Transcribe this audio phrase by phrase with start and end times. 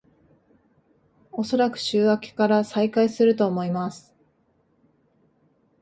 [1.31, 4.15] おそらく週明けから再開すると思います